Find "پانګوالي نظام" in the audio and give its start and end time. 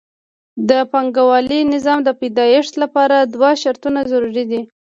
0.91-1.99